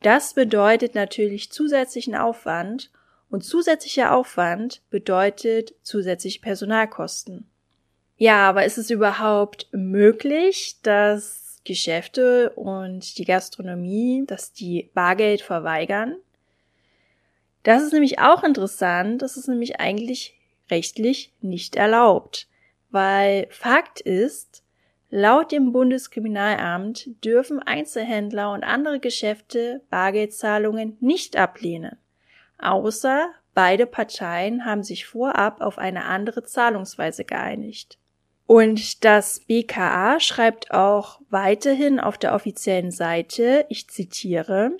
Das 0.00 0.34
bedeutet 0.34 0.94
natürlich 0.94 1.50
zusätzlichen 1.50 2.14
Aufwand 2.14 2.92
und 3.30 3.42
zusätzlicher 3.42 4.14
Aufwand 4.14 4.82
bedeutet 4.90 5.74
zusätzliche 5.82 6.40
Personalkosten. 6.40 7.48
Ja, 8.16 8.48
aber 8.48 8.64
ist 8.64 8.76
es 8.76 8.90
überhaupt 8.90 9.68
möglich, 9.72 10.76
dass 10.82 11.60
Geschäfte 11.64 12.50
und 12.50 13.18
die 13.18 13.24
Gastronomie, 13.24 14.24
dass 14.26 14.52
die 14.52 14.90
Bargeld 14.94 15.40
verweigern? 15.40 16.16
Das 17.62 17.82
ist 17.82 17.92
nämlich 17.92 18.18
auch 18.18 18.42
interessant. 18.42 19.22
Das 19.22 19.36
ist 19.36 19.48
nämlich 19.48 19.80
eigentlich 19.80 20.34
rechtlich 20.70 21.32
nicht 21.40 21.76
erlaubt, 21.76 22.48
weil 22.90 23.46
Fakt 23.50 24.00
ist, 24.00 24.62
laut 25.10 25.52
dem 25.52 25.72
Bundeskriminalamt 25.72 27.24
dürfen 27.24 27.60
Einzelhändler 27.60 28.52
und 28.52 28.64
andere 28.64 29.00
Geschäfte 29.00 29.82
Bargeldzahlungen 29.90 30.96
nicht 31.00 31.36
ablehnen, 31.36 31.96
außer 32.62 33.28
beide 33.54 33.86
Parteien 33.86 34.64
haben 34.64 34.82
sich 34.82 35.06
vorab 35.06 35.60
auf 35.60 35.78
eine 35.78 36.04
andere 36.04 36.44
Zahlungsweise 36.44 37.24
geeinigt. 37.24 37.98
Und 38.46 39.04
das 39.04 39.40
BKA 39.46 40.18
schreibt 40.18 40.72
auch 40.72 41.20
weiterhin 41.30 42.00
auf 42.00 42.18
der 42.18 42.34
offiziellen 42.34 42.90
Seite, 42.90 43.64
ich 43.68 43.88
zitiere, 43.88 44.72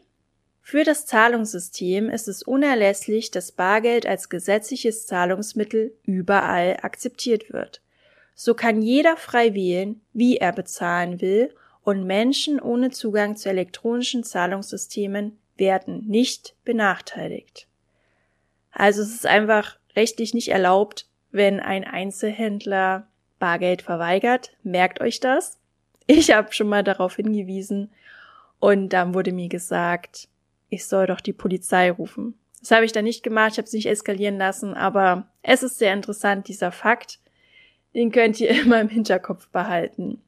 für 0.61 0.85
das 0.85 1.07
Zahlungssystem 1.07 2.11
ist 2.11 2.29
es 2.29 2.43
unerlässlich, 2.43 3.31
dass 3.31 3.53
Bargeld 3.53 4.07
als 4.07 4.29
gesetzliches 4.29 5.07
Zahlungsmittel 5.07 5.97
überall 6.05 6.79
akzeptiert 6.83 7.53
wird. 7.53 7.81
So 8.35 8.55
kann 8.55 8.81
jeder 8.81 9.17
frei 9.17 9.55
wählen, 9.55 10.01
wie 10.13 10.37
er 10.37 10.53
bezahlen 10.53 11.21
will, 11.21 11.55
und 11.83 12.05
Menschen 12.05 12.61
ohne 12.61 12.91
Zugang 12.91 13.37
zu 13.37 13.49
elektronischen 13.49 14.23
Zahlungssystemen 14.23 15.39
werden 15.57 16.07
nicht 16.07 16.55
benachteiligt. 16.65 17.67
Also 18.73 19.03
es 19.03 19.15
ist 19.15 19.27
einfach 19.27 19.79
rechtlich 19.97 20.35
nicht 20.35 20.49
erlaubt, 20.49 21.07
wenn 21.31 21.61
ein 21.61 21.85
Einzelhändler 21.85 23.09
Bargeld 23.39 23.83
verweigert. 23.83 24.53
Merkt 24.63 25.01
euch 25.01 25.21
das. 25.21 25.59
Ich 26.07 26.33
habe 26.33 26.53
schon 26.53 26.69
mal 26.69 26.85
darauf 26.85 27.17
hingewiesen 27.17 27.91
und 28.59 28.91
dann 28.91 29.15
wurde 29.15 29.33
mir 29.33 29.49
gesagt, 29.49 30.29
ich 30.69 30.87
soll 30.87 31.07
doch 31.07 31.21
die 31.21 31.33
Polizei 31.33 31.91
rufen. 31.91 32.35
Das 32.61 32.73
habe 32.73 32.85
ich 32.85 32.93
dann 32.93 33.05
nicht 33.05 33.23
gemacht, 33.23 33.53
ich 33.53 33.59
habe 33.59 33.67
es 33.67 33.73
nicht 33.73 33.87
eskalieren 33.87 34.37
lassen, 34.37 34.75
aber 34.75 35.29
es 35.43 35.63
ist 35.63 35.79
sehr 35.79 35.95
interessant, 35.95 36.49
dieser 36.49 36.73
Fakt. 36.73 37.19
Den 37.95 38.13
könnt 38.13 38.41
ihr 38.41 38.51
immer 38.63 38.81
im 38.81 38.89
Hinterkopf 38.89 39.49
behalten. 39.49 40.21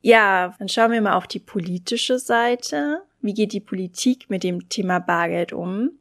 Ja, 0.00 0.54
dann 0.58 0.68
schauen 0.68 0.90
wir 0.90 1.00
mal 1.00 1.16
auf 1.16 1.28
die 1.28 1.38
politische 1.38 2.18
Seite. 2.18 3.02
Wie 3.22 3.34
geht 3.34 3.52
die 3.52 3.60
Politik 3.60 4.28
mit 4.28 4.42
dem 4.42 4.68
Thema 4.68 4.98
Bargeld 4.98 5.52
um? 5.52 5.92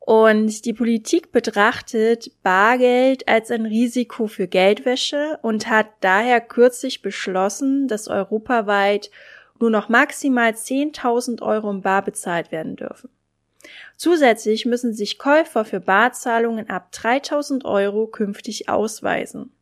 Und 0.00 0.66
die 0.66 0.74
Politik 0.74 1.32
betrachtet 1.32 2.30
Bargeld 2.42 3.26
als 3.26 3.50
ein 3.50 3.64
Risiko 3.64 4.26
für 4.26 4.46
Geldwäsche 4.46 5.38
und 5.40 5.70
hat 5.70 5.86
daher 6.00 6.42
kürzlich 6.42 7.00
beschlossen, 7.00 7.88
dass 7.88 8.08
europaweit 8.08 9.10
nur 9.60 9.70
noch 9.70 9.88
maximal 9.88 10.50
10.000 10.50 11.40
Euro 11.40 11.70
im 11.70 11.80
Bar 11.80 12.04
bezahlt 12.04 12.52
werden 12.52 12.76
dürfen. 12.76 13.08
Zusätzlich 13.96 14.66
müssen 14.66 14.92
sich 14.92 15.18
Käufer 15.18 15.64
für 15.64 15.80
Barzahlungen 15.80 16.68
ab 16.68 16.90
3.000 16.92 17.64
Euro 17.64 18.06
künftig 18.06 18.68
ausweisen. 18.68 19.52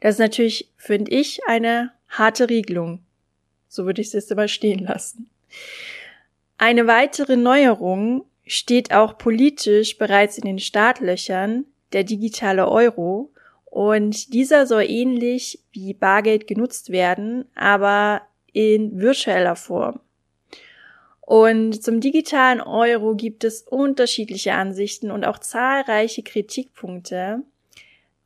Das 0.00 0.16
ist 0.16 0.18
natürlich, 0.18 0.70
finde 0.76 1.12
ich, 1.12 1.40
eine 1.46 1.92
harte 2.08 2.50
Regelung. 2.50 3.02
So 3.70 3.86
würde 3.86 4.02
ich 4.02 4.08
es 4.08 4.12
jetzt 4.12 4.32
aber 4.32 4.48
stehen 4.48 4.80
lassen. 4.80 5.30
Eine 6.58 6.86
weitere 6.86 7.36
Neuerung 7.36 8.26
steht 8.44 8.92
auch 8.92 9.16
politisch 9.16 9.96
bereits 9.96 10.36
in 10.36 10.44
den 10.44 10.58
Startlöchern, 10.58 11.64
der 11.92 12.04
digitale 12.04 12.68
Euro, 12.68 13.32
und 13.64 14.34
dieser 14.34 14.66
soll 14.66 14.84
ähnlich 14.88 15.60
wie 15.70 15.94
Bargeld 15.94 16.48
genutzt 16.48 16.90
werden, 16.90 17.44
aber 17.54 18.22
in 18.52 19.00
virtueller 19.00 19.54
Form. 19.54 20.00
Und 21.20 21.80
zum 21.80 22.00
digitalen 22.00 22.60
Euro 22.60 23.14
gibt 23.14 23.44
es 23.44 23.62
unterschiedliche 23.62 24.54
Ansichten 24.54 25.12
und 25.12 25.24
auch 25.24 25.38
zahlreiche 25.38 26.24
Kritikpunkte, 26.24 27.42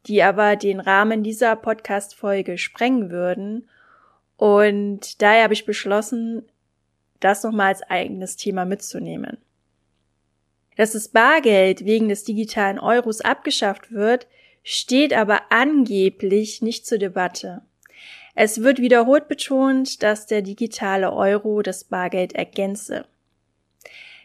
die 0.07 0.23
aber 0.23 0.57
den 0.57 0.81
Rahmen 0.81 1.23
dieser 1.23 1.55
Podcast-Folge 1.57 2.57
sprengen 2.57 3.11
würden. 3.11 3.69
Und 4.37 5.23
daher 5.23 5.45
habe 5.45 5.55
ich 5.55 5.67
beschlossen, 5.67 6.43
das 7.21 7.43
nochmal 7.43 7.69
als 7.69 7.83
eigenes 7.83 8.37
Thema 8.37 8.65
mitzunehmen. 8.65 9.39
Dass 10.77 10.93
das 10.93 11.09
Bargeld 11.09 11.85
wegen 11.85 12.09
des 12.09 12.25
digitalen 12.25 12.79
Euros 12.79 13.21
abgeschafft 13.21 13.93
wird, 13.93 14.27
steht 14.63 15.13
aber 15.13 15.43
angeblich 15.51 16.63
nicht 16.63 16.87
zur 16.87 16.99
Debatte. 16.99 17.63
Es 18.35 18.63
wird 18.63 18.81
wiederholt 18.81 19.29
betont, 19.29 20.03
dass 20.03 20.27
der 20.27 20.43
digitale 20.43 21.13
Euro 21.13 21.63
das 21.63 21.85
Bargeld 21.85 22.33
ergänze. 22.33 23.07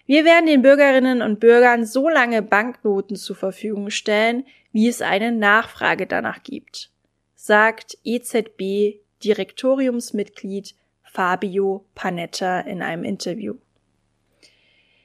Wir 0.07 0.25
werden 0.25 0.47
den 0.47 0.63
Bürgerinnen 0.63 1.21
und 1.21 1.39
Bürgern 1.39 1.85
so 1.85 2.09
lange 2.09 2.41
Banknoten 2.41 3.15
zur 3.15 3.35
Verfügung 3.35 3.91
stellen, 3.91 4.43
wie 4.71 4.87
es 4.87 5.03
eine 5.03 5.31
Nachfrage 5.31 6.07
danach 6.07 6.41
gibt, 6.41 6.89
sagt 7.35 7.97
EZB 8.03 9.01
Direktoriumsmitglied 9.23 10.75
Fabio 11.03 11.85
Panetta 11.95 12.61
in 12.61 12.81
einem 12.81 13.03
Interview. 13.03 13.55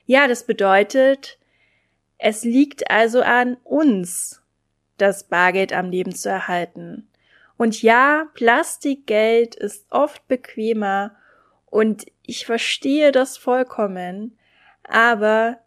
Ja, 0.06 0.28
das 0.28 0.44
bedeutet, 0.44 1.38
es 2.18 2.44
liegt 2.44 2.90
also 2.90 3.23
an 3.23 3.56
uns, 3.64 4.42
das 4.99 5.25
Bargeld 5.25 5.73
am 5.73 5.90
Leben 5.90 6.14
zu 6.14 6.28
erhalten. 6.28 7.09
Und 7.56 7.83
ja, 7.83 8.28
Plastikgeld 8.35 9.54
ist 9.54 9.87
oft 9.90 10.26
bequemer 10.28 11.16
und 11.66 12.06
ich 12.23 12.47
verstehe 12.47 13.12
das 13.12 13.37
vollkommen, 13.37 14.38
aber 14.85 15.59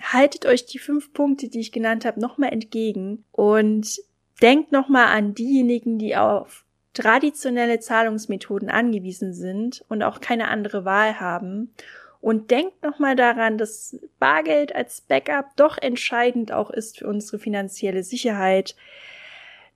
haltet 0.00 0.46
euch 0.46 0.66
die 0.66 0.78
fünf 0.78 1.12
Punkte, 1.12 1.48
die 1.48 1.60
ich 1.60 1.72
genannt 1.72 2.04
habe, 2.04 2.20
nochmal 2.20 2.52
entgegen 2.52 3.24
und 3.32 3.98
denkt 4.40 4.70
nochmal 4.72 5.06
an 5.06 5.34
diejenigen, 5.34 5.98
die 5.98 6.16
auf 6.16 6.64
traditionelle 6.98 7.78
Zahlungsmethoden 7.78 8.68
angewiesen 8.68 9.32
sind 9.32 9.84
und 9.88 10.02
auch 10.02 10.20
keine 10.20 10.48
andere 10.48 10.84
Wahl 10.84 11.20
haben 11.20 11.72
und 12.20 12.50
denkt 12.50 12.82
nochmal 12.82 13.14
daran, 13.14 13.56
dass 13.56 13.96
Bargeld 14.18 14.74
als 14.74 15.00
Backup 15.02 15.54
doch 15.54 15.78
entscheidend 15.78 16.50
auch 16.50 16.70
ist 16.70 16.98
für 16.98 17.06
unsere 17.06 17.38
finanzielle 17.38 18.02
Sicherheit. 18.02 18.74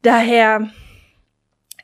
Daher, 0.02 0.68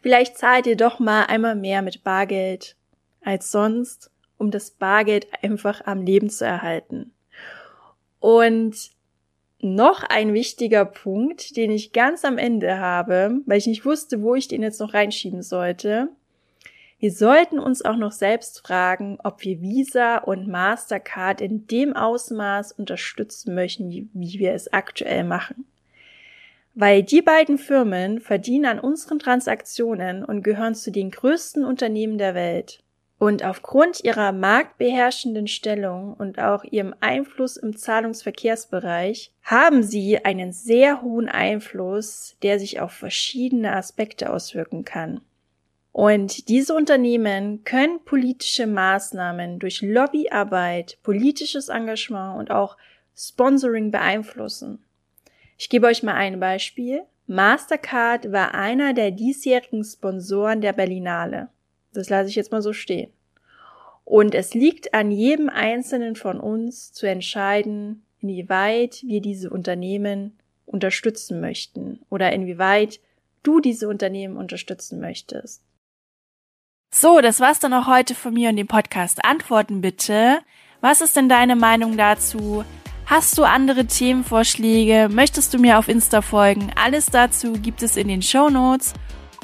vielleicht 0.02 0.36
zahlt 0.36 0.66
ihr 0.66 0.76
doch 0.76 0.98
mal 0.98 1.26
einmal 1.26 1.54
mehr 1.54 1.82
mit 1.82 2.02
Bargeld 2.02 2.74
als 3.22 3.52
sonst, 3.52 4.10
um 4.38 4.50
das 4.50 4.72
Bargeld 4.72 5.28
einfach 5.42 5.86
am 5.86 6.02
Leben 6.02 6.30
zu 6.30 6.44
erhalten. 6.44 7.12
Und 8.18 8.90
noch 9.60 10.02
ein 10.04 10.34
wichtiger 10.34 10.84
Punkt, 10.84 11.56
den 11.56 11.70
ich 11.70 11.92
ganz 11.92 12.24
am 12.24 12.38
Ende 12.38 12.78
habe, 12.78 13.40
weil 13.46 13.58
ich 13.58 13.66
nicht 13.66 13.84
wusste, 13.84 14.22
wo 14.22 14.34
ich 14.34 14.48
den 14.48 14.62
jetzt 14.62 14.80
noch 14.80 14.94
reinschieben 14.94 15.42
sollte, 15.42 16.10
wir 17.00 17.12
sollten 17.12 17.60
uns 17.60 17.84
auch 17.84 17.96
noch 17.96 18.10
selbst 18.10 18.66
fragen, 18.66 19.18
ob 19.22 19.44
wir 19.44 19.60
Visa 19.60 20.18
und 20.18 20.48
Mastercard 20.48 21.40
in 21.40 21.68
dem 21.68 21.94
Ausmaß 21.94 22.72
unterstützen 22.72 23.54
möchten, 23.54 23.88
wie, 23.88 24.08
wie 24.14 24.40
wir 24.40 24.52
es 24.52 24.72
aktuell 24.72 25.22
machen. 25.22 25.64
Weil 26.74 27.04
die 27.04 27.22
beiden 27.22 27.56
Firmen 27.56 28.20
verdienen 28.20 28.64
an 28.64 28.80
unseren 28.80 29.20
Transaktionen 29.20 30.24
und 30.24 30.42
gehören 30.42 30.74
zu 30.74 30.90
den 30.90 31.12
größten 31.12 31.64
Unternehmen 31.64 32.18
der 32.18 32.34
Welt. 32.34 32.82
Und 33.18 33.44
aufgrund 33.44 34.04
ihrer 34.04 34.30
marktbeherrschenden 34.30 35.48
Stellung 35.48 36.14
und 36.14 36.38
auch 36.38 36.62
ihrem 36.62 36.94
Einfluss 37.00 37.56
im 37.56 37.76
Zahlungsverkehrsbereich 37.76 39.32
haben 39.42 39.82
sie 39.82 40.24
einen 40.24 40.52
sehr 40.52 41.02
hohen 41.02 41.28
Einfluss, 41.28 42.36
der 42.42 42.60
sich 42.60 42.80
auf 42.80 42.92
verschiedene 42.92 43.74
Aspekte 43.74 44.32
auswirken 44.32 44.84
kann. 44.84 45.20
Und 45.90 46.48
diese 46.48 46.74
Unternehmen 46.74 47.64
können 47.64 48.04
politische 48.04 48.68
Maßnahmen 48.68 49.58
durch 49.58 49.82
Lobbyarbeit, 49.82 50.98
politisches 51.02 51.70
Engagement 51.70 52.38
und 52.38 52.52
auch 52.52 52.76
Sponsoring 53.16 53.90
beeinflussen. 53.90 54.84
Ich 55.56 55.68
gebe 55.68 55.88
euch 55.88 56.04
mal 56.04 56.14
ein 56.14 56.38
Beispiel. 56.38 57.02
Mastercard 57.26 58.30
war 58.30 58.54
einer 58.54 58.94
der 58.94 59.10
diesjährigen 59.10 59.82
Sponsoren 59.82 60.60
der 60.60 60.72
Berlinale. 60.72 61.48
Das 61.92 62.08
lasse 62.10 62.28
ich 62.28 62.36
jetzt 62.36 62.52
mal 62.52 62.62
so 62.62 62.72
stehen. 62.72 63.10
Und 64.04 64.34
es 64.34 64.54
liegt 64.54 64.94
an 64.94 65.10
jedem 65.10 65.48
Einzelnen 65.48 66.16
von 66.16 66.40
uns 66.40 66.92
zu 66.92 67.06
entscheiden, 67.06 68.04
inwieweit 68.20 69.02
wir 69.02 69.20
diese 69.20 69.50
Unternehmen 69.50 70.38
unterstützen 70.64 71.40
möchten 71.40 72.00
oder 72.08 72.32
inwieweit 72.32 73.00
du 73.42 73.60
diese 73.60 73.88
Unternehmen 73.88 74.36
unterstützen 74.36 75.00
möchtest. 75.00 75.62
So, 76.90 77.20
das 77.20 77.40
war's 77.40 77.60
dann 77.60 77.74
auch 77.74 77.86
heute 77.86 78.14
von 78.14 78.32
mir 78.32 78.48
und 78.48 78.56
dem 78.56 78.66
Podcast. 78.66 79.24
Antworten 79.24 79.82
bitte. 79.82 80.38
Was 80.80 81.00
ist 81.00 81.16
denn 81.16 81.28
deine 81.28 81.54
Meinung 81.54 81.96
dazu? 81.96 82.64
Hast 83.04 83.36
du 83.36 83.44
andere 83.44 83.86
Themenvorschläge? 83.86 85.08
Möchtest 85.10 85.52
du 85.52 85.58
mir 85.58 85.78
auf 85.78 85.88
Insta 85.88 86.22
folgen? 86.22 86.72
Alles 86.76 87.06
dazu 87.06 87.52
gibt 87.52 87.82
es 87.82 87.96
in 87.96 88.08
den 88.08 88.22
Show 88.22 88.48
Notes. 88.48 88.94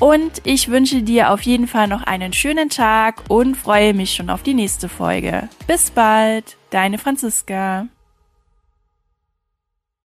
Und 0.01 0.41
ich 0.45 0.69
wünsche 0.69 1.03
dir 1.03 1.31
auf 1.31 1.43
jeden 1.43 1.67
Fall 1.67 1.89
noch 1.89 2.03
einen 2.03 2.33
schönen 2.33 2.69
Tag 2.69 3.23
und 3.29 3.57
freue 3.57 3.95
mich 3.95 4.15
schon 4.15 4.31
auf 4.31 4.43
die 4.43 4.55
nächste 4.55 4.89
Folge. 4.89 5.49
Bis 5.67 5.91
bald, 5.91 6.57
deine 6.71 6.99
Franziska. 6.99 7.87